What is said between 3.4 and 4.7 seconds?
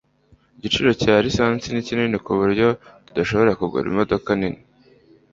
kugura imodoka nini